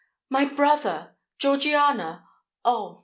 "My 0.31 0.45
brother! 0.45 1.11
Georgiana!—oh! 1.37 2.97